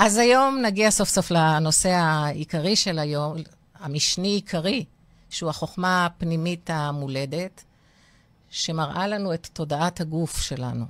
אז 0.00 0.16
היום 0.16 0.58
נגיע 0.62 0.90
סוף 0.90 1.08
סוף 1.08 1.30
לנושא 1.30 1.88
העיקרי 1.88 2.76
של 2.76 2.98
היום, 2.98 3.36
המשני 3.74 4.28
עיקרי, 4.28 4.84
שהוא 5.30 5.50
החוכמה 5.50 6.06
הפנימית 6.06 6.70
המולדת, 6.72 7.64
שמראה 8.50 9.08
לנו 9.08 9.34
את 9.34 9.46
תודעת 9.52 10.00
הגוף 10.00 10.38
שלנו. 10.38 10.84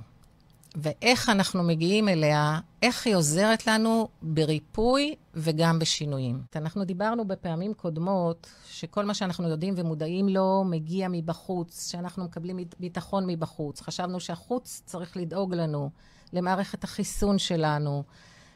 ואיך 0.75 1.29
אנחנו 1.29 1.63
מגיעים 1.63 2.09
אליה, 2.09 2.59
איך 2.81 3.07
היא 3.07 3.15
עוזרת 3.15 3.67
לנו 3.67 4.07
בריפוי 4.21 5.15
וגם 5.35 5.79
בשינויים. 5.79 6.41
אנחנו 6.55 6.83
דיברנו 6.83 7.27
בפעמים 7.27 7.73
קודמות 7.73 8.47
שכל 8.69 9.05
מה 9.05 9.13
שאנחנו 9.13 9.49
יודעים 9.49 9.73
ומודעים 9.77 10.29
לו 10.29 10.63
מגיע 10.69 11.07
מבחוץ, 11.11 11.91
שאנחנו 11.91 12.25
מקבלים 12.25 12.59
ביטחון 12.79 13.25
מבחוץ. 13.27 13.81
חשבנו 13.81 14.19
שהחוץ 14.19 14.81
צריך 14.85 15.17
לדאוג 15.17 15.53
לנו, 15.53 15.89
למערכת 16.33 16.83
החיסון 16.83 17.39
שלנו, 17.39 18.03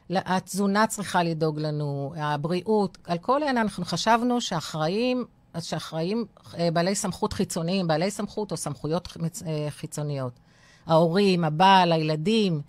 התזונה 0.09 0.87
צריכה 0.87 1.23
לדאוג 1.23 1.59
לנו, 1.59 2.13
הבריאות. 2.17 2.97
על 3.07 3.17
כל 3.17 3.43
אלה 3.43 3.61
אנחנו 3.61 3.85
חשבנו 3.85 4.41
שאחראים, 4.41 5.25
שאחראים 5.59 6.25
אה, 6.59 6.71
בעלי 6.71 6.95
סמכות 6.95 7.33
חיצוניים, 7.33 7.87
בעלי 7.87 8.11
סמכות 8.11 8.51
או 8.51 8.57
סמכויות 8.57 9.17
אה, 9.47 9.67
חיצוניות. 9.69 10.39
ההורים, 10.85 11.43
הבעל, 11.43 11.91
הילדים, 11.91 12.61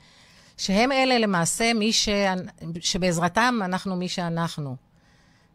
שהם 0.56 0.92
אלה 0.92 1.18
למעשה 1.18 1.74
מי 1.74 1.92
ש... 1.92 2.08
שבעזרתם 2.80 3.60
אנחנו 3.64 3.96
מי 3.96 4.08
שאנחנו. 4.08 4.76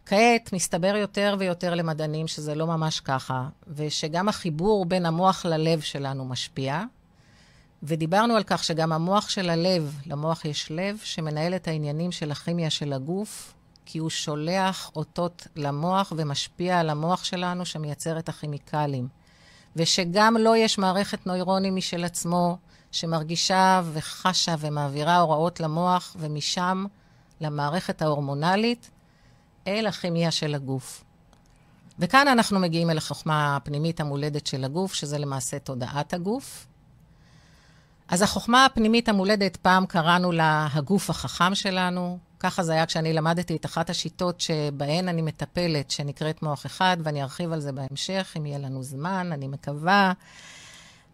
כעת 0.05 0.53
מסתבר 0.53 0.95
יותר 0.95 1.35
ויותר 1.39 1.75
למדענים 1.75 2.27
שזה 2.27 2.55
לא 2.55 2.67
ממש 2.67 2.99
ככה, 2.99 3.47
ושגם 3.67 4.29
החיבור 4.29 4.85
בין 4.85 5.05
המוח 5.05 5.45
ללב 5.45 5.81
שלנו 5.81 6.25
משפיע. 6.25 6.83
ודיברנו 7.83 8.35
על 8.35 8.43
כך 8.43 8.63
שגם 8.63 8.91
המוח 8.91 9.29
של 9.29 9.49
הלב, 9.49 9.99
למוח 10.05 10.45
יש 10.45 10.71
לב 10.71 10.99
שמנהל 11.03 11.55
את 11.55 11.67
העניינים 11.67 12.11
של 12.11 12.31
הכימיה 12.31 12.69
של 12.69 12.93
הגוף, 12.93 13.53
כי 13.85 13.97
הוא 13.97 14.09
שולח 14.09 14.91
אותות 14.95 15.47
למוח 15.55 16.13
ומשפיע 16.15 16.79
על 16.79 16.89
המוח 16.89 17.23
שלנו 17.23 17.65
שמייצר 17.65 18.19
את 18.19 18.29
הכימיקלים. 18.29 19.07
ושגם 19.75 20.37
לו 20.39 20.55
יש 20.55 20.77
מערכת 20.77 21.27
נוירונים 21.27 21.75
משל 21.75 22.03
עצמו, 22.03 22.57
שמרגישה 22.91 23.81
וחשה 23.93 24.55
ומעבירה 24.59 25.17
הוראות 25.17 25.59
למוח, 25.59 26.15
ומשם 26.19 26.85
למערכת 27.41 28.01
ההורמונלית, 28.01 28.89
אל 29.67 29.87
הכימיה 29.87 30.31
של 30.31 30.55
הגוף. 30.55 31.03
וכאן 31.99 32.27
אנחנו 32.27 32.59
מגיעים 32.59 32.89
אל 32.89 32.97
החוכמה 32.97 33.55
הפנימית 33.55 33.99
המולדת 33.99 34.47
של 34.47 34.63
הגוף, 34.63 34.93
שזה 34.93 35.17
למעשה 35.17 35.59
תודעת 35.59 36.13
הגוף. 36.13 36.67
אז 38.09 38.21
החוכמה 38.21 38.65
הפנימית 38.65 39.09
המולדת, 39.09 39.57
פעם 39.57 39.85
קראנו 39.85 40.31
לה 40.31 40.67
הגוף 40.73 41.09
החכם 41.09 41.55
שלנו. 41.55 42.17
ככה 42.39 42.63
זה 42.63 42.73
היה 42.73 42.85
כשאני 42.85 43.13
למדתי 43.13 43.55
את 43.55 43.65
אחת 43.65 43.89
השיטות 43.89 44.41
שבהן 44.41 45.07
אני 45.07 45.21
מטפלת, 45.21 45.91
שנקראת 45.91 46.43
מוח 46.43 46.65
אחד, 46.65 46.97
ואני 47.03 47.23
ארחיב 47.23 47.51
על 47.51 47.59
זה 47.59 47.71
בהמשך, 47.71 48.33
אם 48.37 48.45
יהיה 48.45 48.57
לנו 48.57 48.83
זמן, 48.83 49.29
אני 49.33 49.47
מקווה. 49.47 50.13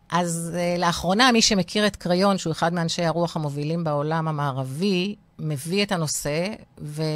אז 0.10 0.52
uh, 0.54 0.80
לאחרונה, 0.80 1.32
מי 1.32 1.42
שמכיר 1.42 1.88
את 1.88 1.96
קריון, 1.96 2.38
שהוא 2.38 2.52
אחד 2.52 2.73
מאנשי 2.73 3.06
הרוח 3.06 3.36
המובילים 3.36 3.84
בעולם 3.84 4.28
המערבי, 4.28 5.16
מביא 5.40 5.84
את 5.84 5.92
הנושא 5.92 6.48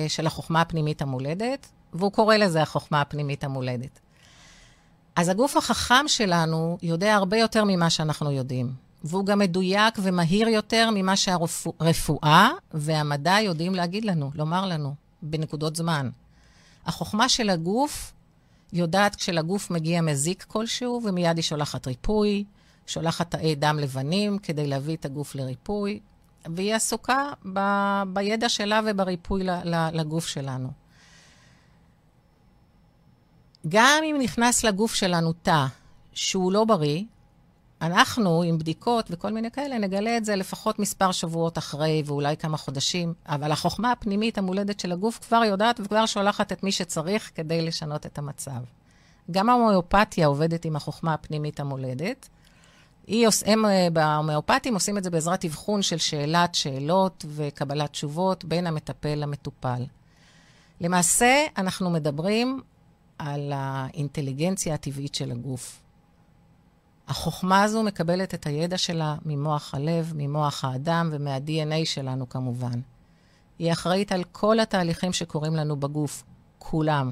של 0.07 0.27
החוכמה 0.27 0.61
הפנימית 0.61 1.01
המולדת, 1.01 1.67
והוא 1.93 2.11
קורא 2.11 2.35
לזה 2.35 2.61
החוכמה 2.61 3.01
הפנימית 3.01 3.43
המולדת. 3.43 3.99
אז 5.15 5.29
הגוף 5.29 5.57
החכם 5.57 6.07
שלנו 6.07 6.77
יודע 6.81 7.15
הרבה 7.15 7.37
יותר 7.37 7.63
ממה 7.63 7.89
שאנחנו 7.89 8.31
יודעים. 8.31 8.88
והוא 9.03 9.25
גם 9.25 9.39
מדויק 9.39 9.99
ומהיר 10.01 10.47
יותר 10.47 10.89
ממה 10.93 11.15
שהרפואה 11.15 12.49
והמדע 12.73 13.37
יודעים 13.41 13.75
להגיד 13.75 14.05
לנו, 14.05 14.31
לומר 14.35 14.65
לנו, 14.65 14.95
בנקודות 15.21 15.75
זמן. 15.75 16.09
החוכמה 16.85 17.29
של 17.29 17.49
הגוף 17.49 18.13
יודעת 18.73 19.15
כשלגוף 19.15 19.71
מגיע 19.71 20.01
מזיק 20.01 20.43
כלשהו, 20.43 21.01
ומיד 21.03 21.37
היא 21.37 21.43
שולחת 21.43 21.87
ריפוי, 21.87 22.43
שולחת 22.87 23.31
תאי 23.31 23.55
דם 23.55 23.77
לבנים 23.79 24.37
כדי 24.37 24.67
להביא 24.67 24.95
את 24.95 25.05
הגוף 25.05 25.35
לריפוי, 25.35 25.99
והיא 26.45 26.75
עסוקה 26.75 27.29
ב- 27.53 28.03
בידע 28.13 28.49
שלה 28.49 28.81
ובריפוי 28.85 29.43
לגוף 29.93 30.27
שלנו. 30.27 30.71
גם 33.67 34.03
אם 34.03 34.15
נכנס 34.19 34.63
לגוף 34.63 34.93
שלנו 34.93 35.33
תא 35.33 35.65
שהוא 36.13 36.51
לא 36.51 36.65
בריא, 36.65 37.03
אנחנו, 37.81 38.43
עם 38.43 38.57
בדיקות 38.57 39.05
וכל 39.09 39.31
מיני 39.31 39.51
כאלה, 39.51 39.77
נגלה 39.77 40.17
את 40.17 40.25
זה 40.25 40.35
לפחות 40.35 40.79
מספר 40.79 41.11
שבועות 41.11 41.57
אחרי, 41.57 42.03
ואולי 42.05 42.37
כמה 42.37 42.57
חודשים, 42.57 43.13
אבל 43.25 43.51
החוכמה 43.51 43.91
הפנימית 43.91 44.37
המולדת 44.37 44.79
של 44.79 44.91
הגוף 44.91 45.19
כבר 45.27 45.43
יודעת 45.45 45.79
וכבר 45.79 46.05
שולחת 46.05 46.51
את 46.51 46.63
מי 46.63 46.71
שצריך 46.71 47.31
כדי 47.35 47.61
לשנות 47.61 48.05
את 48.05 48.17
המצב. 48.17 48.61
גם 49.31 49.49
ההומאופתיה 49.49 50.27
עובדת 50.27 50.65
עם 50.65 50.75
החוכמה 50.75 51.13
הפנימית 51.13 51.59
המולדת. 51.59 52.29
היא, 53.07 53.27
הם 53.45 53.65
אה, 53.65 53.87
בהומאופתים 53.93 54.73
עושים 54.73 54.97
את 54.97 55.03
זה 55.03 55.09
בעזרת 55.09 55.45
אבחון 55.45 55.81
של 55.81 55.97
שאלת 55.97 56.55
שאלות 56.55 57.25
וקבלת 57.27 57.91
תשובות 57.91 58.45
בין 58.45 58.67
המטפל 58.67 59.15
למטופל. 59.15 59.85
למעשה, 60.81 61.45
אנחנו 61.57 61.89
מדברים 61.89 62.61
על 63.17 63.51
האינטליגנציה 63.55 64.73
הטבעית 64.73 65.15
של 65.15 65.31
הגוף. 65.31 65.81
החוכמה 67.09 67.63
הזו 67.63 67.83
מקבלת 67.83 68.33
את 68.33 68.45
הידע 68.45 68.77
שלה 68.77 69.15
ממוח 69.25 69.75
הלב, 69.75 70.13
ממוח 70.15 70.65
האדם 70.65 71.09
ומה-DNA 71.11 71.85
שלנו 71.85 72.29
כמובן. 72.29 72.79
היא 73.59 73.71
אחראית 73.71 74.11
על 74.11 74.23
כל 74.31 74.59
התהליכים 74.59 75.13
שקורים 75.13 75.55
לנו 75.55 75.75
בגוף, 75.75 76.23
כולם. 76.59 77.11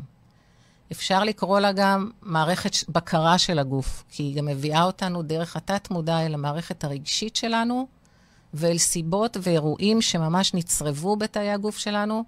אפשר 0.92 1.24
לקרוא 1.24 1.60
לה 1.60 1.72
גם 1.72 2.12
מערכת 2.22 2.90
בקרה 2.90 3.38
של 3.38 3.60
הגוף, 3.60 4.04
כי 4.12 4.24
היא 4.24 4.36
גם 4.36 4.46
מביאה 4.46 4.84
אותנו 4.84 5.22
דרך 5.22 5.56
התת-מודע 5.56 6.26
אל 6.26 6.34
המערכת 6.34 6.84
הרגשית 6.84 7.36
שלנו, 7.36 7.88
ואל 8.54 8.78
סיבות 8.78 9.38
ואירועים 9.42 10.02
שממש 10.02 10.54
נצרבו 10.54 11.16
בתאי 11.16 11.52
הגוף 11.52 11.78
שלנו, 11.78 12.24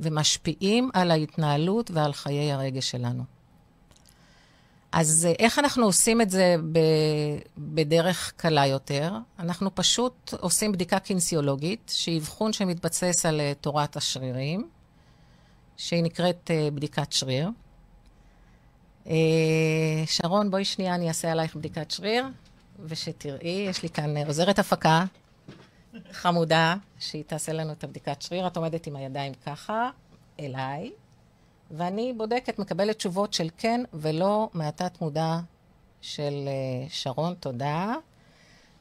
ומשפיעים 0.00 0.90
על 0.94 1.10
ההתנהלות 1.10 1.90
ועל 1.90 2.12
חיי 2.12 2.52
הרגש 2.52 2.90
שלנו. 2.90 3.24
אז 4.92 5.28
אה, 5.30 5.34
איך 5.38 5.58
אנחנו 5.58 5.84
עושים 5.86 6.20
את 6.20 6.30
זה 6.30 6.56
ב, 6.72 6.78
בדרך 7.58 8.32
קלה 8.36 8.66
יותר? 8.66 9.12
אנחנו 9.38 9.74
פשוט 9.74 10.34
עושים 10.40 10.72
בדיקה 10.72 10.98
קינסיולוגית, 10.98 11.92
שהיא 11.94 12.20
אבחון 12.20 12.52
שמתבסס 12.52 13.26
על 13.26 13.40
uh, 13.40 13.54
תורת 13.60 13.96
השרירים, 13.96 14.68
שהיא 15.76 16.02
נקראת 16.02 16.50
uh, 16.50 16.74
בדיקת 16.74 17.12
שריר. 17.12 17.48
שרון, 20.06 20.50
בואי 20.50 20.64
שנייה, 20.64 20.94
אני 20.94 21.08
אעשה 21.08 21.32
עלייך 21.32 21.56
בדיקת 21.56 21.90
שריר, 21.90 22.24
ושתראי, 22.84 23.66
יש 23.68 23.82
לי 23.82 23.88
כאן 23.88 24.16
עוזרת 24.26 24.58
הפקה 24.58 25.04
חמודה, 26.12 26.74
שהיא 26.98 27.24
תעשה 27.26 27.52
לנו 27.52 27.72
את 27.72 27.84
הבדיקת 27.84 28.22
שריר. 28.22 28.46
את 28.46 28.56
עומדת 28.56 28.86
עם 28.86 28.96
הידיים 28.96 29.32
ככה, 29.46 29.90
אליי. 30.40 30.90
ואני 31.72 32.12
בודקת, 32.16 32.58
מקבלת 32.58 32.96
תשובות 32.96 33.32
של 33.32 33.48
כן 33.58 33.80
ולא 33.92 34.50
מהתת 34.54 35.00
מודע 35.00 35.38
של 36.00 36.32
uh, 36.32 36.92
שרון, 36.92 37.34
תודה. 37.34 37.94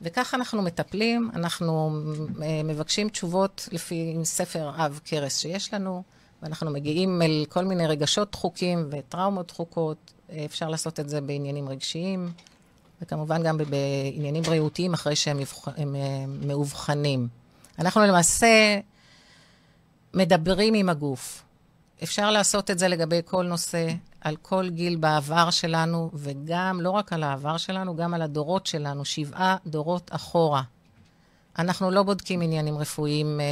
וכך 0.02 0.34
אנחנו 0.34 0.62
מטפלים, 0.62 1.30
אנחנו 1.34 1.90
uh, 1.90 2.42
מבקשים 2.64 3.10
תשובות 3.10 3.70
לפי 3.72 4.16
ספר 4.24 4.70
אב 4.70 5.00
כרס 5.06 5.38
שיש 5.38 5.74
לנו, 5.74 6.04
ואנחנו 6.42 6.72
מגיעים 6.72 7.22
אל 7.22 7.46
כל 7.50 7.66
מיני 7.66 7.88
רגשות 7.88 8.32
דחוקים 8.32 8.88
וטראומות 8.92 9.48
דחוקות. 9.48 10.14
אפשר 10.46 10.70
לעשות 10.70 11.00
את 11.00 11.10
זה 11.10 11.22
בעניינים 11.22 11.70
רגשיים, 11.70 12.32
וכמובן 13.02 13.44
גם 13.44 13.58
בעניינים 13.58 14.44
בריאותיים 14.44 14.94
אחרי 14.94 15.16
שהם 15.16 15.40
uh, 15.40 15.70
מאובחנים. 16.28 17.28
אנחנו 17.80 18.02
למעשה 18.02 18.80
מדברים 20.14 20.74
עם 20.74 20.90
הגוף. 20.90 21.44
אפשר 22.04 22.32
לעשות 22.32 22.72
את 22.72 22.80
זה 22.80 22.88
לגבי 22.88 23.20
כל 23.26 23.46
נושא, 23.46 23.88
על 24.22 24.36
כל 24.42 24.70
גיל 24.70 24.96
בעבר 24.96 25.50
שלנו, 25.50 26.10
וגם, 26.14 26.82
לא 26.82 26.90
רק 26.90 27.14
על 27.14 27.24
העבר 27.24 27.58
שלנו, 27.58 27.96
גם 27.96 28.14
על 28.14 28.22
הדורות 28.22 28.66
שלנו, 28.66 29.06
שבעה 29.06 29.58
דורות 29.68 30.10
אחורה. 30.14 30.62
אנחנו 31.60 31.92
לא 31.92 32.04
בודקים 32.04 32.42
עניינים 32.42 32.78
רפואיים, 32.78 33.40
אה, 33.40 33.46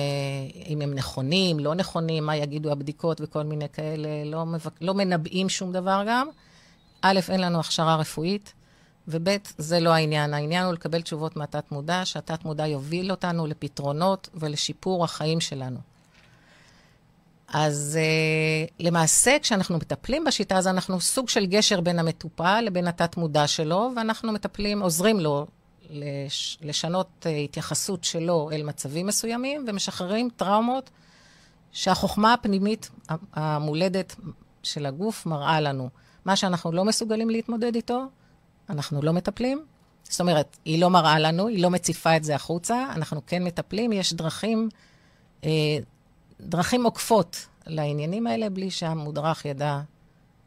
אם 0.67 0.81
הם 0.81 0.93
נכונים, 0.93 1.59
לא 1.59 1.75
נכונים, 1.75 2.25
מה 2.25 2.35
יגידו 2.35 2.71
הבדיקות 2.71 3.21
וכל 3.21 3.43
מיני 3.43 3.69
כאלה, 3.69 4.09
לא, 4.25 4.45
מבק... 4.45 4.81
לא 4.81 4.93
מנבאים 4.93 5.49
שום 5.49 5.71
דבר 5.71 6.03
גם. 6.07 6.27
א', 7.01 7.19
אין 7.29 7.41
לנו 7.41 7.59
הכשרה 7.59 7.95
רפואית, 7.95 8.53
וב', 9.07 9.29
זה 9.57 9.79
לא 9.79 9.89
העניין. 9.89 10.33
העניין 10.33 10.65
הוא 10.65 10.73
לקבל 10.73 11.01
תשובות 11.01 11.35
מהתת-מודע, 11.35 12.01
שהתת-מודע 12.05 12.67
יוביל 12.67 13.11
אותנו 13.11 13.47
לפתרונות 13.47 14.29
ולשיפור 14.33 15.03
החיים 15.03 15.39
שלנו. 15.39 15.79
אז 17.53 17.99
uh, 17.99 18.73
למעשה, 18.79 19.37
כשאנחנו 19.41 19.77
מטפלים 19.77 20.23
בשיטה 20.23 20.57
הזו, 20.57 20.69
אנחנו 20.69 21.01
סוג 21.01 21.29
של 21.29 21.45
גשר 21.45 21.81
בין 21.81 21.99
המטופל 21.99 22.61
לבין 22.61 22.87
התת-מודע 22.87 23.47
שלו, 23.47 23.91
ואנחנו 23.95 24.31
מטפלים, 24.31 24.81
עוזרים 24.81 25.19
לו 25.19 25.47
לש, 25.89 26.57
לשנות 26.61 27.07
uh, 27.25 27.29
התייחסות 27.29 28.03
שלו 28.03 28.49
אל 28.51 28.63
מצבים 28.63 29.07
מסוימים, 29.07 29.65
ומשחררים 29.67 30.29
טראומות 30.35 30.89
שהחוכמה 31.71 32.33
הפנימית 32.33 32.89
המולדת 33.33 34.15
של 34.63 34.85
הגוף 34.85 35.25
מראה 35.25 35.61
לנו. 35.61 35.89
מה 36.25 36.35
שאנחנו 36.35 36.71
לא 36.71 36.85
מסוגלים 36.85 37.29
להתמודד 37.29 37.75
איתו, 37.75 38.05
אנחנו 38.69 39.01
לא 39.01 39.13
מטפלים. 39.13 39.65
זאת 40.03 40.21
אומרת, 40.21 40.57
היא 40.65 40.81
לא 40.81 40.89
מראה 40.89 41.19
לנו, 41.19 41.47
היא 41.47 41.63
לא 41.63 41.69
מציפה 41.69 42.17
את 42.17 42.23
זה 42.23 42.35
החוצה, 42.35 42.85
אנחנו 42.95 43.21
כן 43.27 43.43
מטפלים. 43.43 43.91
יש 43.91 44.13
דרכים, 44.13 44.69
אה, 45.43 45.49
דרכים 46.41 46.85
עוקפות 46.85 47.47
לעניינים 47.67 48.27
האלה, 48.27 48.49
בלי 48.49 48.71
שהמודרך 48.71 49.45
ידע 49.45 49.81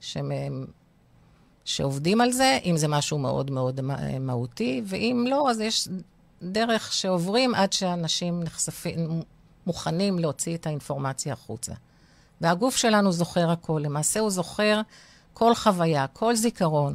שהם, 0.01 0.33
שעובדים 1.65 2.21
על 2.21 2.33
זה, 2.33 2.59
אם 2.65 2.77
זה 2.77 2.89
משהו 2.89 3.19
מאוד 3.19 3.51
מאוד 3.51 3.81
מהותי, 4.21 4.83
ואם 4.87 5.27
לא, 5.29 5.51
אז 5.51 5.61
יש 5.61 5.89
דרך 6.43 6.93
שעוברים 6.93 7.55
עד 7.55 7.73
שאנשים 7.73 8.43
נחשפים, 8.43 9.23
מוכנים 9.67 10.19
להוציא 10.19 10.57
את 10.57 10.67
האינפורמציה 10.67 11.33
החוצה. 11.33 11.73
והגוף 12.41 12.77
שלנו 12.77 13.13
זוכר 13.13 13.51
הכל. 13.51 13.81
למעשה 13.85 14.21
הוא 14.21 14.31
זוכר 14.31 14.81
כל 15.33 15.55
חוויה, 15.55 16.07
כל 16.07 16.37
זיכרון, 16.37 16.95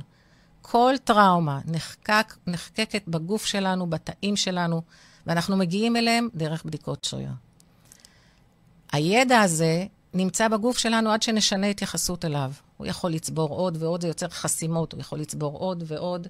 כל 0.62 0.94
טראומה 1.04 1.60
נחקק, 1.66 2.36
נחקקת 2.48 3.08
בגוף 3.08 3.46
שלנו, 3.46 3.88
בתאים 3.88 4.36
שלנו, 4.36 4.82
ואנחנו 5.28 5.58
מגיעים 5.58 5.96
אליהם 5.96 6.30
דרך 6.36 6.66
בדיקות 6.66 7.04
שריר. 7.04 7.30
הידע 8.98 9.42
הזה 9.42 9.86
נמצא 10.14 10.48
בגוף 10.48 10.78
שלנו 10.78 11.10
עד 11.12 11.22
שנשנה 11.24 11.68
התייחסות 11.68 12.26
אליו. 12.26 12.52
הוא 12.78 12.88
יכול 12.88 13.12
לצבור 13.12 13.50
עוד 13.50 13.78
ועוד, 13.80 14.02
זה 14.02 14.08
יוצר 14.08 14.28
חסימות, 14.28 14.94
הוא 14.94 15.02
יכול 15.02 15.20
לצבור 15.20 15.58
עוד 15.58 15.84
ועוד. 15.88 16.28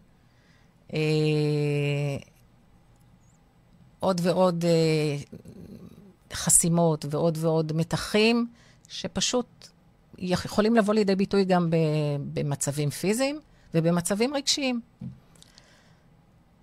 אה, 0.94 1.00
עוד 4.00 4.22
ועוד 4.24 4.66
אה, 4.66 5.18
חסימות 6.34 7.06
ועוד 7.10 7.38
ועוד 7.42 7.74
מתחים, 7.76 8.48
שפשוט 8.90 9.68
יכולים 10.18 10.76
לבוא 10.76 10.94
לידי 10.94 11.16
ביטוי 11.16 11.46
גם 11.46 11.70
במצבים 12.34 12.90
פיזיים 12.90 13.40
ובמצבים 13.74 14.36
רגשיים. 14.36 14.82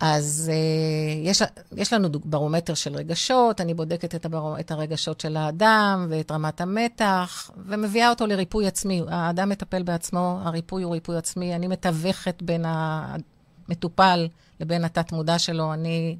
אז 0.06 0.50
uh, 0.52 1.28
יש, 1.28 1.42
יש 1.76 1.92
לנו 1.92 2.08
ברומטר 2.24 2.74
של 2.74 2.94
רגשות, 2.94 3.60
אני 3.60 3.74
בודקת 3.74 4.14
את, 4.14 4.24
הבר... 4.24 4.60
את 4.60 4.70
הרגשות 4.70 5.20
של 5.20 5.36
האדם 5.36 6.06
ואת 6.10 6.30
רמת 6.30 6.60
המתח, 6.60 7.50
ומביאה 7.66 8.10
אותו 8.10 8.26
לריפוי 8.26 8.66
עצמי. 8.66 9.02
האדם 9.08 9.48
מטפל 9.48 9.82
בעצמו, 9.82 10.40
הריפוי 10.42 10.82
הוא 10.82 10.92
ריפוי 10.92 11.16
עצמי. 11.16 11.54
אני 11.54 11.66
מתווכת 11.66 12.42
בין 12.42 12.64
המטופל 12.68 14.28
לבין 14.60 14.84
התת-מודע 14.84 15.38
שלו. 15.38 15.72
אני, 15.72 16.16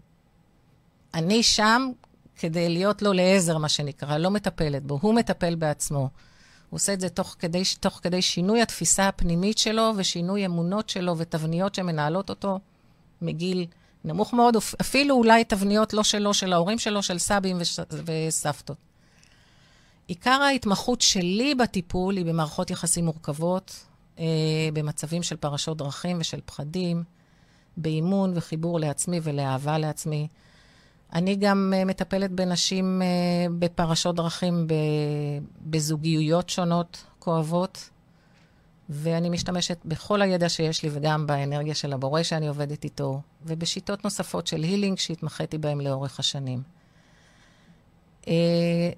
אני 1.15 1.43
שם 1.43 1.91
כדי 2.37 2.69
להיות 2.69 3.03
לו 3.03 3.13
לעזר, 3.13 3.59
מה 3.59 3.69
שנקרא, 3.69 4.19
לא 4.19 4.31
מטפלת 4.31 4.83
בו, 4.83 4.99
הוא 5.03 5.15
מטפל 5.15 5.55
בעצמו. 5.55 6.01
הוא 6.01 6.09
עושה 6.77 6.93
את 6.93 7.01
זה 7.01 7.09
תוך 7.09 7.37
כדי, 7.39 7.63
תוך 7.81 8.01
כדי 8.03 8.23
שינוי 8.23 8.63
התפיסה 8.63 9.09
הפנימית 9.09 9.59
שלו 9.59 9.93
ושינוי 9.97 10.47
אמונות 10.47 10.89
שלו 10.89 11.19
ותבניות 11.19 11.75
שמנהלות 11.75 12.31
אותו 12.31 12.59
מגיל 13.25 13.67
נמוך 14.05 14.35
מאוד, 14.35 14.57
אפילו 14.81 15.15
אולי 15.15 15.45
תבניות 15.45 15.93
לא 15.93 16.03
שלו, 16.03 16.35
של 16.35 16.53
ההורים 16.53 16.79
שלו, 16.79 17.03
של 17.03 17.19
סבים. 17.19 17.59
וסבתות. 18.05 18.77
עיקר 20.07 20.31
ההתמחות 20.43 21.01
שלי 21.01 21.55
בטיפול 21.55 22.17
היא 22.17 22.25
במערכות 22.25 22.71
יחסים 22.71 23.05
מורכבות, 23.05 23.85
אה, 24.19 24.25
במצבים 24.73 25.23
של 25.23 25.37
פרשות 25.37 25.77
דרכים 25.77 26.17
ושל 26.21 26.41
פחדים, 26.45 27.03
באימון 27.77 28.33
וחיבור 28.35 28.81
לעצמי 28.81 29.21
ולאהבה 29.23 29.79
לעצמי. 29.79 30.29
אני 31.13 31.37
גם 31.37 31.73
uh, 31.77 31.85
מטפלת 31.89 32.31
בנשים 32.31 33.03
uh, 33.03 33.53
בפרשות 33.59 34.17
דרכים 34.17 34.67
בזוגיות 35.61 36.51
שונות, 36.51 37.05
כואבות, 37.19 37.91
ואני 38.89 39.31
משתמשת 39.31 39.79
בכל 39.85 40.23
הידע 40.23 40.49
שיש 40.49 40.83
לי 40.83 40.91
וגם 40.93 41.27
באנרגיה 41.27 41.75
של 41.75 41.93
הבורא 41.93 42.23
שאני 42.23 42.49
עובדת 42.49 42.85
איתו, 42.85 43.21
ובשיטות 43.47 44.05
נוספות 44.05 44.47
של 44.47 44.63
הילינג 44.63 44.99
שהתמחיתי 44.99 45.59
בהן 45.59 45.81
לאורך 45.81 46.21
השנים. 46.21 46.63
Uh, 48.23 48.27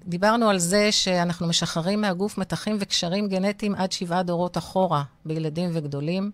דיברנו 0.05 0.49
על 0.49 0.59
זה 0.59 0.91
שאנחנו 0.91 1.47
משחררים 1.47 2.01
מהגוף 2.01 2.37
מתחים 2.37 2.77
וקשרים 2.79 3.27
גנטיים 3.27 3.75
עד 3.75 3.91
שבעה 3.91 4.23
דורות 4.23 4.57
אחורה, 4.57 5.03
בילדים 5.25 5.69
וגדולים. 5.73 6.31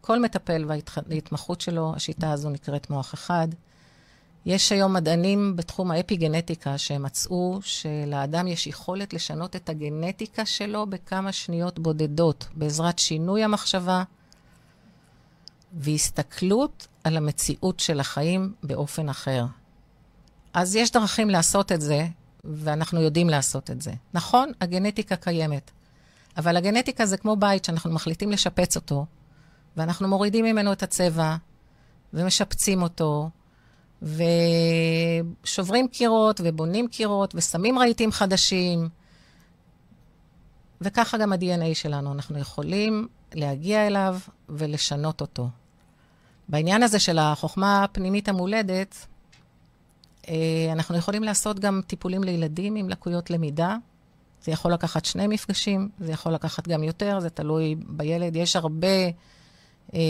כל 0.00 0.20
מטפל 0.20 0.64
וההתמחות 0.66 1.60
שלו, 1.60 1.92
השיטה 1.96 2.32
הזו 2.32 2.50
נקראת 2.50 2.90
מוח 2.90 3.14
אחד. 3.14 3.48
יש 4.46 4.72
היום 4.72 4.92
מדענים 4.92 5.56
בתחום 5.56 5.90
האפיגנטיקה 5.90 6.78
שמצאו 6.78 7.58
שלאדם 7.62 8.46
יש 8.46 8.66
יכולת 8.66 9.14
לשנות 9.14 9.56
את 9.56 9.68
הגנטיקה 9.68 10.46
שלו 10.46 10.86
בכמה 10.86 11.32
שניות 11.32 11.78
בודדות, 11.78 12.46
בעזרת 12.54 12.98
שינוי 12.98 13.44
המחשבה 13.44 14.02
והסתכלות 15.72 16.86
על 17.04 17.16
המציאות 17.16 17.80
של 17.80 18.00
החיים 18.00 18.54
באופן 18.62 19.08
אחר. 19.08 19.44
אז 20.54 20.76
יש 20.76 20.90
דרכים 20.92 21.30
לעשות 21.30 21.72
את 21.72 21.80
זה, 21.80 22.06
ואנחנו 22.44 23.00
יודעים 23.00 23.28
לעשות 23.28 23.70
את 23.70 23.82
זה. 23.82 23.92
נכון, 24.14 24.52
הגנטיקה 24.60 25.16
קיימת, 25.16 25.70
אבל 26.36 26.56
הגנטיקה 26.56 27.06
זה 27.06 27.16
כמו 27.16 27.36
בית 27.36 27.64
שאנחנו 27.64 27.92
מחליטים 27.92 28.30
לשפץ 28.30 28.76
אותו, 28.76 29.06
ואנחנו 29.76 30.08
מורידים 30.08 30.44
ממנו 30.44 30.72
את 30.72 30.82
הצבע, 30.82 31.36
ומשפצים 32.14 32.82
אותו, 32.82 33.30
ושוברים 34.04 35.88
קירות, 35.88 36.40
ובונים 36.44 36.88
קירות, 36.88 37.34
ושמים 37.34 37.78
רהיטים 37.78 38.12
חדשים. 38.12 38.88
וככה 40.80 41.18
גם 41.18 41.32
ה-DNA 41.32 41.74
שלנו, 41.74 42.12
אנחנו 42.12 42.38
יכולים 42.38 43.08
להגיע 43.34 43.86
אליו 43.86 44.18
ולשנות 44.48 45.20
אותו. 45.20 45.48
בעניין 46.48 46.82
הזה 46.82 46.98
של 46.98 47.18
החוכמה 47.18 47.84
הפנימית 47.84 48.28
המולדת, 48.28 49.06
אה, 50.28 50.68
אנחנו 50.72 50.96
יכולים 50.96 51.22
לעשות 51.22 51.60
גם 51.60 51.80
טיפולים 51.86 52.24
לילדים 52.24 52.74
עם 52.74 52.88
לקויות 52.88 53.30
למידה. 53.30 53.76
זה 54.42 54.52
יכול 54.52 54.72
לקחת 54.72 55.04
שני 55.04 55.26
מפגשים, 55.26 55.88
זה 55.98 56.12
יכול 56.12 56.32
לקחת 56.32 56.68
גם 56.68 56.82
יותר, 56.82 57.20
זה 57.20 57.30
תלוי 57.30 57.74
בילד. 57.88 58.36
יש 58.36 58.56
הרבה 58.56 58.88
אה, 59.94 60.00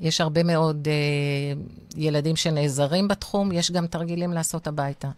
יש 0.00 0.20
הרבה 0.20 0.42
מאוד 0.42 0.88
אה, 0.88 1.62
ילדים 1.96 2.36
שנעזרים 2.36 3.08
בתחום, 3.08 3.52
יש 3.52 3.70
גם 3.70 3.86
תרגילים 3.86 4.32
לעשות 4.32 4.66
הביתה. 4.66 5.08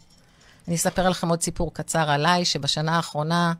אני 0.69 0.76
אספר 0.76 1.09
לכם 1.09 1.29
עוד 1.29 1.43
סיפור 1.43 1.75
קצר 1.75 2.11
עליי, 2.11 2.44
שבשנה 2.44 2.97
האחרונה 2.97 3.52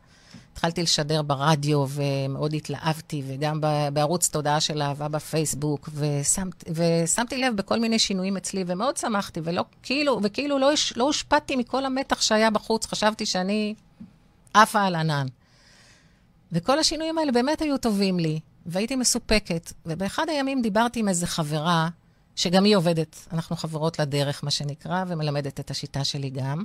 התחלתי 0.53 0.83
לשדר 0.83 1.23
ברדיו 1.23 1.85
ומאוד 1.89 2.55
התלהבתי, 2.55 3.23
וגם 3.27 3.61
בערוץ 3.93 4.29
תודעה 4.29 4.61
של 4.61 4.83
אהבה 4.83 5.09
בפייסבוק, 5.09 5.89
ושמת, 5.95 6.65
ושמתי 6.75 7.39
לב 7.39 7.57
בכל 7.57 7.81
מיני 7.81 7.99
שינויים 7.99 8.37
אצלי, 8.37 8.65
ומאוד 8.67 8.97
שמחתי, 8.97 9.41
ולא, 9.45 9.65
כאילו, 9.83 10.21
וכאילו 10.23 10.59
לא, 10.59 10.71
לא 10.97 11.05
הושפעתי 11.05 11.57
מכל 11.57 11.87
המתח 11.87 12.21
שהיה 12.21 12.51
בחוץ, 12.51 12.87
חשבתי 12.87 13.27
שאני 13.27 13.75
עפה 14.55 14.83
על 14.83 14.95
ענן. 14.95 15.27
וכל 16.53 16.79
השינויים 16.79 17.19
האלה 17.19 17.33
באמת 17.33 17.63
היו 17.63 17.79
טובים 17.79 18.19
לי. 18.19 18.41
והייתי 18.67 18.97
מסופקת. 18.97 19.73
ובאחד 19.87 20.29
הימים 20.29 20.63
דיברתי 20.63 21.01
עם 21.01 21.09
איזו 21.09 21.27
חברה, 21.27 21.89
שגם 22.37 22.65
היא 22.65 22.77
עובדת, 22.77 23.17
אנחנו 23.33 23.57
חברות 23.57 23.99
לדרך, 23.99 24.45
מה 24.45 24.51
שנקרא, 24.51 25.05
ומלמדת 25.09 25.61
את 25.61 25.71
השיטה 25.71 26.05
שלי 26.05 26.31
גם. 26.31 26.65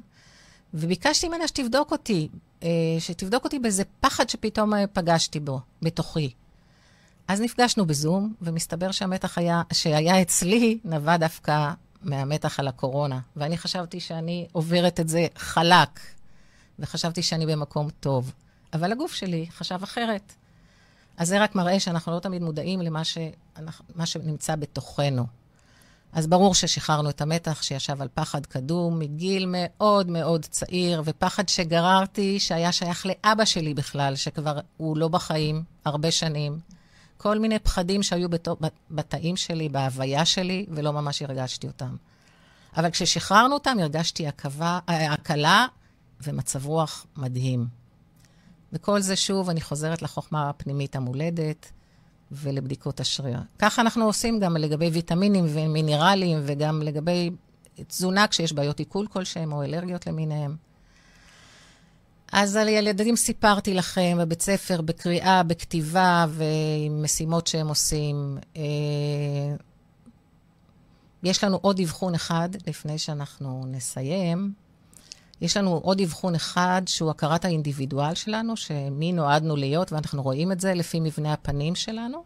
וביקשתי 0.73 1.27
ממנה 1.27 1.47
שתבדוק 1.47 1.91
אותי, 1.91 2.29
אה, 2.63 2.69
שתבדוק 2.99 3.43
אותי 3.43 3.59
באיזה 3.59 3.83
פחד 3.99 4.29
שפתאום 4.29 4.73
אה, 4.73 4.87
פגשתי 4.87 5.39
בו, 5.39 5.59
בתוכי. 5.81 6.33
אז 7.27 7.41
נפגשנו 7.41 7.85
בזום, 7.85 8.33
ומסתבר 8.41 8.91
שהמתח 8.91 9.37
היה, 9.37 9.61
שהיה 9.73 10.21
אצלי 10.21 10.79
נבע 10.85 11.17
דווקא 11.17 11.71
מהמתח 12.01 12.59
על 12.59 12.67
הקורונה. 12.67 13.19
ואני 13.35 13.57
חשבתי 13.57 13.99
שאני 13.99 14.47
עוברת 14.51 14.99
את 14.99 15.09
זה 15.09 15.27
חלק, 15.35 15.99
וחשבתי 16.79 17.23
שאני 17.23 17.45
במקום 17.45 17.89
טוב. 17.99 18.31
אבל 18.73 18.91
הגוף 18.91 19.13
שלי 19.13 19.45
חשב 19.51 19.79
אחרת. 19.83 20.33
אז 21.19 21.27
זה 21.27 21.39
רק 21.39 21.55
מראה 21.55 21.79
שאנחנו 21.79 22.11
לא 22.11 22.19
תמיד 22.19 22.41
מודעים 22.41 22.81
למה 22.81 23.03
שאנחנו, 23.03 24.05
שנמצא 24.05 24.55
בתוכנו. 24.55 25.25
אז 26.13 26.27
ברור 26.27 26.55
ששחררנו 26.55 27.09
את 27.09 27.21
המתח 27.21 27.61
שישב 27.61 28.01
על 28.01 28.07
פחד 28.13 28.45
קדום 28.45 28.99
מגיל 28.99 29.45
מאוד 29.47 30.09
מאוד 30.09 30.45
צעיר, 30.45 31.01
ופחד 31.05 31.49
שגררתי, 31.49 32.39
שהיה 32.39 32.71
שייך 32.71 33.05
לאבא 33.05 33.45
שלי 33.45 33.73
בכלל, 33.73 34.15
שכבר 34.15 34.59
הוא 34.77 34.97
לא 34.97 35.07
בחיים 35.07 35.63
הרבה 35.85 36.11
שנים. 36.11 36.59
כל 37.17 37.39
מיני 37.39 37.59
פחדים 37.59 38.03
שהיו 38.03 38.29
בתו, 38.29 38.57
בתאים 38.91 39.37
שלי, 39.37 39.69
בהוויה 39.69 40.25
שלי, 40.25 40.65
ולא 40.69 40.93
ממש 40.93 41.21
הרגשתי 41.21 41.67
אותם. 41.67 41.95
אבל 42.77 42.89
כששחררנו 42.89 43.53
אותם, 43.53 43.77
הרגשתי 43.81 44.27
הקבה, 44.27 44.79
הקלה 44.87 45.65
ומצב 46.23 46.65
רוח 46.65 47.05
מדהים. 47.17 47.78
וכל 48.73 49.01
זה, 49.01 49.15
שוב, 49.15 49.49
אני 49.49 49.61
חוזרת 49.61 50.01
לחוכמה 50.01 50.49
הפנימית 50.49 50.95
המולדת 50.95 51.71
ולבדיקות 52.31 52.99
השריר. 52.99 53.39
ככה 53.59 53.81
אנחנו 53.81 54.05
עושים 54.05 54.39
גם 54.39 54.57
לגבי 54.57 54.89
ויטמינים 54.89 55.45
ומינרלים, 55.47 56.39
וגם 56.43 56.81
לגבי 56.81 57.29
תזונה 57.87 58.27
כשיש 58.27 58.53
בעיות 58.53 58.79
עיכול 58.79 59.07
כלשהם 59.07 59.53
או 59.53 59.63
אלרגיות 59.63 60.07
למיניהם. 60.07 60.55
אז 62.31 62.55
על 62.55 62.67
ילדים 62.67 63.15
סיפרתי 63.15 63.73
לכם, 63.73 64.17
בבית 64.19 64.41
ספר, 64.41 64.81
בקריאה, 64.81 65.43
בכתיבה 65.43 66.25
ועם 66.29 67.03
משימות 67.03 67.47
שהם 67.47 67.67
עושים. 67.67 68.37
אה, 68.57 68.61
יש 71.23 71.43
לנו 71.43 71.57
עוד 71.61 71.79
אבחון 71.79 72.15
אחד, 72.15 72.49
לפני 72.67 72.97
שאנחנו 72.97 73.63
נסיים. 73.67 74.53
יש 75.41 75.57
לנו 75.57 75.79
עוד 75.83 76.01
אבחון 76.01 76.35
אחד, 76.35 76.81
שהוא 76.85 77.09
הכרת 77.09 77.45
האינדיבידואל 77.45 78.15
שלנו, 78.15 78.57
שמי 78.57 79.11
נועדנו 79.11 79.55
להיות, 79.55 79.91
ואנחנו 79.91 80.21
רואים 80.21 80.51
את 80.51 80.59
זה 80.59 80.73
לפי 80.73 80.99
מבנה 80.99 81.33
הפנים 81.33 81.75
שלנו, 81.75 82.23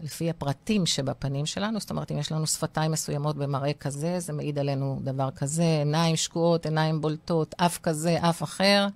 לפי 0.00 0.30
הפרטים 0.30 0.86
שבפנים 0.86 1.46
שלנו. 1.46 1.80
זאת 1.80 1.90
אומרת, 1.90 2.12
אם 2.12 2.18
יש 2.18 2.32
לנו 2.32 2.46
שפתיים 2.46 2.92
מסוימות 2.92 3.36
במראה 3.36 3.72
כזה, 3.72 4.20
זה 4.20 4.32
מעיד 4.32 4.58
עלינו 4.58 5.00
דבר 5.04 5.30
כזה, 5.30 5.62
עיניים 5.78 6.16
שקועות, 6.16 6.66
עיניים 6.66 7.00
בולטות, 7.00 7.54
אף 7.58 7.78
כזה, 7.78 8.18
אף 8.20 8.42
אחר. 8.42 8.86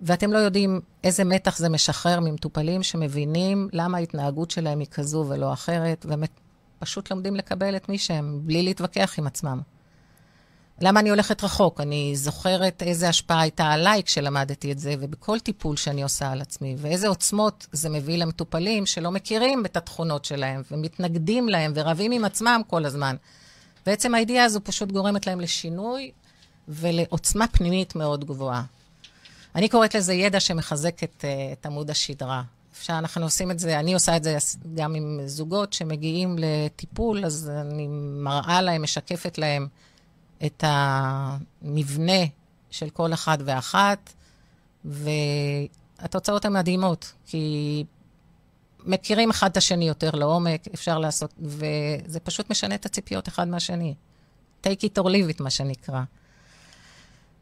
ואתם 0.00 0.32
לא 0.32 0.38
יודעים 0.38 0.80
איזה 1.04 1.24
מתח 1.24 1.58
זה 1.58 1.68
משחרר 1.68 2.20
ממטופלים 2.20 2.82
שמבינים 2.82 3.68
למה 3.72 3.98
ההתנהגות 3.98 4.50
שלהם 4.50 4.78
היא 4.78 4.88
כזו 4.90 5.24
ולא 5.28 5.52
אחרת, 5.52 6.06
ופשוט 6.78 7.10
לומדים 7.10 7.36
לקבל 7.36 7.76
את 7.76 7.88
מי 7.88 7.98
שהם, 7.98 8.40
בלי 8.44 8.62
להתווכח 8.62 9.18
עם 9.18 9.26
עצמם. 9.26 9.60
למה 10.82 11.00
אני 11.00 11.10
הולכת 11.10 11.44
רחוק? 11.44 11.80
אני 11.80 12.16
זוכרת 12.16 12.82
איזה 12.82 13.08
השפעה 13.08 13.40
הייתה 13.40 13.64
עליי 13.64 14.02
כשלמדתי 14.02 14.72
את 14.72 14.78
זה, 14.78 14.94
ובכל 15.00 15.38
טיפול 15.38 15.76
שאני 15.76 16.02
עושה 16.02 16.32
על 16.32 16.40
עצמי, 16.40 16.74
ואיזה 16.78 17.08
עוצמות 17.08 17.66
זה 17.72 17.88
מביא 17.88 18.18
למטופלים 18.18 18.86
שלא 18.86 19.10
מכירים 19.10 19.66
את 19.66 19.76
התכונות 19.76 20.24
שלהם, 20.24 20.62
ומתנגדים 20.70 21.48
להם, 21.48 21.72
ורבים 21.74 22.12
עם 22.12 22.24
עצמם 22.24 22.60
כל 22.66 22.84
הזמן. 22.84 23.16
בעצם 23.86 24.14
הידיעה 24.14 24.44
הזו 24.44 24.60
פשוט 24.64 24.92
גורמת 24.92 25.26
להם 25.26 25.40
לשינוי 25.40 26.10
ולעוצמה 26.68 27.46
פנימית 27.46 27.96
מאוד 27.96 28.24
גבוהה. 28.24 28.62
אני 29.54 29.68
קוראת 29.68 29.94
לזה 29.94 30.14
ידע 30.14 30.40
שמחזק 30.40 31.04
את, 31.04 31.24
אה, 31.24 31.52
את 31.52 31.66
עמוד 31.66 31.90
השדרה. 31.90 32.42
אפשר, 32.72 32.98
אנחנו 32.98 33.24
עושים 33.24 33.50
את 33.50 33.58
זה, 33.58 33.78
אני 33.80 33.94
עושה 33.94 34.16
את 34.16 34.24
זה 34.24 34.38
גם 34.74 34.94
עם 34.94 35.20
זוגות 35.26 35.72
שמגיעים 35.72 36.36
לטיפול, 36.38 37.24
אז 37.24 37.50
אני 37.60 37.86
מראה 38.22 38.62
להם, 38.62 38.82
משקפת 38.82 39.38
להם 39.38 39.68
את 40.46 40.64
המבנה 40.66 42.22
של 42.70 42.90
כל 42.90 43.12
אחד 43.12 43.38
ואחת, 43.44 44.12
והתוצאות 44.84 46.44
הן 46.44 46.52
מדהימות, 46.52 47.12
כי 47.26 47.84
מכירים 48.86 49.30
אחד 49.30 49.50
את 49.50 49.56
השני 49.56 49.88
יותר 49.88 50.10
לעומק, 50.10 50.68
אפשר 50.74 50.98
לעשות, 50.98 51.34
וזה 51.38 52.20
פשוט 52.20 52.50
משנה 52.50 52.74
את 52.74 52.86
הציפיות 52.86 53.28
אחד 53.28 53.48
מהשני. 53.48 53.94
take 54.66 54.84
it 54.84 55.02
or 55.02 55.04
leave 55.04 55.36
it, 55.38 55.42
מה 55.42 55.50
שנקרא. 55.50 56.02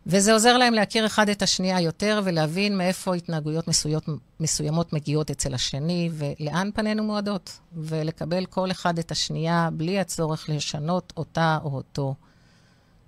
וזה 0.07 0.33
עוזר 0.33 0.59
להם 0.59 0.75
להכיר 0.75 1.07
אחד 1.07 1.29
את 1.29 1.43
השנייה 1.43 1.81
יותר 1.81 2.21
ולהבין 2.25 2.79
מאיפה 2.79 3.15
התנהגויות 3.15 3.69
מסויות, 3.69 4.05
מסוימות 4.41 4.93
מגיעות 4.93 5.31
אצל 5.31 5.55
השני 5.55 6.11
ולאן 6.13 6.71
פנינו 6.75 7.05
מועדות, 7.05 7.59
ולקבל 7.77 8.47
כל 8.47 8.71
אחד 8.71 8.99
את 8.99 9.11
השנייה 9.11 9.69
בלי 9.73 9.99
הצורך 9.99 10.49
לשנות 10.49 11.13
אותה 11.17 11.59
או 11.65 11.77
אותו. 11.77 12.15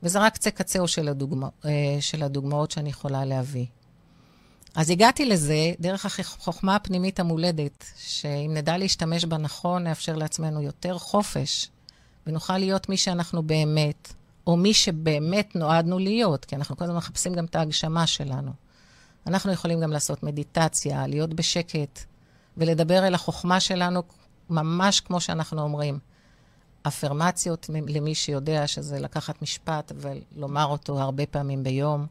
וזה 0.03 0.19
רק 0.19 0.35
קצה 0.35 0.51
קצהו 0.51 0.89
של, 0.89 1.09
הדוגמא, 1.09 1.49
אה, 1.65 1.71
של 2.01 2.23
הדוגמאות 2.23 2.71
שאני 2.71 2.89
יכולה 2.89 3.25
להביא. 3.25 3.67
אז 4.75 4.91
הגעתי 4.91 5.27
לזה 5.27 5.73
דרך 5.81 6.07
החוכמה 6.07 6.77
הפנימית 6.77 7.21
המולדת, 7.21 7.85
שאם 7.99 8.51
נדע 8.55 8.79
להשתמש 8.79 9.25
בה 9.25 9.39
נכון, 9.39 9.85
נאפשר 9.85 10.17
לעצמנו 10.17 10.63
יותר 10.63 10.99
חופש, 10.99 11.69
ונוכל 12.27 12.59
להיות 12.59 12.89
מי 12.89 12.97
שאנחנו 12.97 13.43
באמת, 13.43 14.13
או 14.47 14.57
מי 14.57 14.75
שבאמת 14.75 15.57
נועדנו 15.57 15.99
להיות, 15.99 16.45
כי 16.45 16.57
אנחנו 16.57 16.77
כל 16.77 16.85
הזמן 16.85 16.97
מחפשים 16.97 17.35
גם 17.35 17.45
את 17.45 17.57
ההגשמה 17.57 18.07
שלנו. 18.07 18.53
אנחנו 19.27 19.53
יכולים 19.53 19.81
גם 19.81 19.93
לעשות 19.93 20.23
מדיטציה, 20.23 21.07
להיות 21.07 21.35
בשקט, 21.35 22.05
ולדבר 22.57 23.07
אל 23.07 23.15
החוכמה 23.15 23.61
שלנו 23.61 24.03
ממש 24.51 25.01
כמו 25.01 25.21
שאנחנו 25.21 25.63
אומרים. 25.63 25.99
אפרמציות 26.83 27.71
למי 27.89 28.15
שיודע 28.15 28.67
שזה 28.67 29.01
לקחת 29.01 29.43
משפט 29.43 29.93
ולומר 29.97 30.65
אותו 30.65 31.01
הרבה 31.01 31.27
פעמים 31.27 31.63
ביום, 31.63 32.07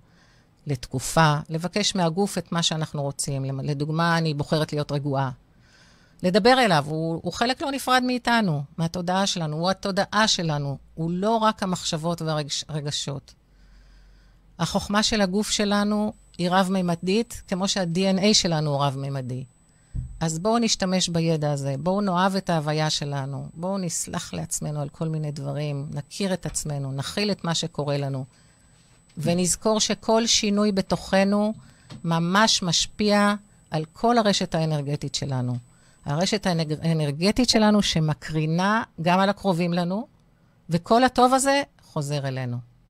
לתקופה, 0.68 1.36
לבקש 1.50 1.96
מהגוף 1.96 2.38
את 2.38 2.52
מה 2.52 2.64
שאנחנו 2.64 3.02
רוצים. 3.02 3.60
לדוגמה, 3.64 4.18
אני 4.18 4.34
בוחרת 4.34 4.74
להיות 4.74 4.92
רגועה. 4.92 5.32
לדבר 6.24 6.66
אליו, 6.66 6.86
הוא, 6.88 7.20
הוא 7.24 7.34
חלק 7.34 7.62
לא 7.62 7.72
נפרד 7.72 8.04
מאיתנו, 8.06 8.64
מהתודעה 8.78 9.28
שלנו, 9.28 9.58
הוא 9.58 9.70
התודעה 9.70 10.28
שלנו, 10.28 10.78
הוא 10.96 11.12
לא 11.12 11.38
רק 11.38 11.64
המחשבות 11.64 12.22
והרגשות. 12.22 13.34
החוכמה 14.60 15.04
של 15.04 15.22
הגוף 15.22 15.50
שלנו 15.50 16.14
היא 16.38 16.50
רב-ממדית, 16.52 17.42
כמו 17.48 17.68
שה-DNA 17.68 18.34
שלנו 18.34 18.70
הוא 18.70 18.84
רב-ממדי. 18.84 19.44
אז 20.20 20.40
בואו 20.40 20.60
נשתמש 20.60 21.10
בידע 21.10 21.52
הזה, 21.52 21.76
בואו 21.80 22.02
נאהב 22.02 22.36
את 22.36 22.50
ההוויה 22.50 22.90
שלנו, 22.90 23.48
בואו 23.54 23.78
נסלח 23.78 24.34
לעצמנו 24.34 24.82
על 24.82 24.90
כל 24.90 25.08
מיני 25.08 25.32
דברים, 25.32 25.88
נכיר 25.92 26.34
את 26.34 26.46
עצמנו, 26.46 26.92
נכיל 26.92 27.32
את 27.32 27.44
מה 27.44 27.56
שקורה 27.56 27.98
לנו, 27.98 28.26
ונזכור 29.18 29.80
שכל 29.80 30.28
שינוי 30.28 30.72
בתוכנו 30.72 31.54
ממש 32.04 32.64
משפיע 32.64 33.34
על 33.72 33.86
כל 33.94 34.18
הרשת 34.18 34.56
האנרגטית 34.56 35.16
שלנו. 35.16 35.58
הרשת 36.06 36.48
האנרגטית 36.84 37.50
שלנו 37.50 37.82
שמקרינה 37.82 38.84
גם 39.02 39.20
על 39.20 39.30
הקרובים 39.30 39.74
לנו, 39.74 40.08
וכל 40.70 41.04
הטוב 41.04 41.34
הזה 41.34 41.62
חוזר 41.84 42.28
אלינו. 42.28 42.69